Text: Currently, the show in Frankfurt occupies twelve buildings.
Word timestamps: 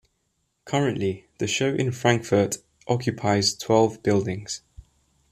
Currently, 0.65 1.27
the 1.37 1.45
show 1.45 1.75
in 1.75 1.91
Frankfurt 1.91 2.57
occupies 2.87 3.53
twelve 3.53 4.01
buildings. 4.01 4.63